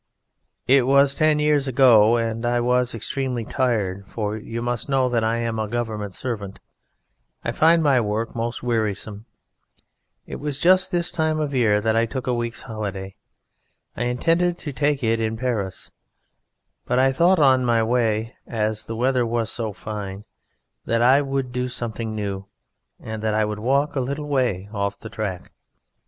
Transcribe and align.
"It 0.65 0.87
was 0.87 1.13
ten 1.13 1.37
years 1.37 1.67
ago, 1.67 2.17
and 2.17 2.43
I 2.43 2.59
was 2.59 2.95
extremely 2.95 3.45
tired, 3.45 4.07
for 4.07 4.35
you 4.35 4.59
must 4.59 4.89
know 4.89 5.07
that 5.09 5.23
I 5.23 5.37
am 5.37 5.59
a 5.59 5.67
Government 5.67 6.15
servant, 6.15 6.59
and 7.43 7.55
I 7.55 7.55
find 7.55 7.83
my 7.83 8.01
work 8.01 8.35
most 8.35 8.63
wearisome. 8.63 9.27
It 10.25 10.37
was 10.37 10.57
just 10.57 10.91
this 10.91 11.11
time 11.11 11.39
of 11.39 11.53
year 11.53 11.79
that 11.81 11.95
I 11.95 12.07
took 12.07 12.25
a 12.25 12.33
week's 12.33 12.63
holiday. 12.63 13.13
I 13.95 14.05
intended 14.05 14.57
to 14.57 14.73
take 14.73 15.03
it 15.03 15.19
in 15.19 15.37
Paris, 15.37 15.91
but 16.87 16.97
I 16.97 17.11
thought 17.11 17.37
on 17.37 17.63
my 17.63 17.83
way, 17.83 18.33
as 18.47 18.85
the 18.85 18.95
weather 18.95 19.23
was 19.23 19.51
so 19.51 19.71
fine, 19.71 20.25
that 20.83 21.03
I 21.03 21.21
would 21.21 21.51
do 21.51 21.69
something 21.69 22.15
new 22.15 22.45
and 22.99 23.21
that 23.21 23.35
I 23.35 23.45
would 23.45 23.59
walk 23.59 23.95
a 23.95 23.99
little 24.01 24.25
way 24.27 24.67
off 24.73 24.97
the 24.97 25.09
track. 25.11 25.51